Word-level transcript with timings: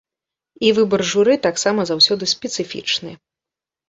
І 0.69 0.69
выбар 0.77 1.03
журы 1.11 1.35
таксама 1.47 1.85
заўсёды 1.89 2.29
спецыфічны. 2.33 3.11